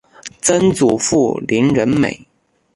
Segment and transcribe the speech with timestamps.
[0.41, 2.25] 曾祖父林仁美。